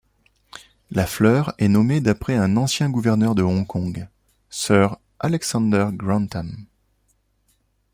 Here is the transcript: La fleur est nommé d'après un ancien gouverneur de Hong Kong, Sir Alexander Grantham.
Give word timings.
La 0.89 1.05
fleur 1.05 1.53
est 1.59 1.67
nommé 1.67 2.01
d'après 2.01 2.33
un 2.35 2.57
ancien 2.57 2.89
gouverneur 2.89 3.35
de 3.35 3.43
Hong 3.43 3.67
Kong, 3.67 4.07
Sir 4.49 4.97
Alexander 5.19 5.89
Grantham. 5.93 6.65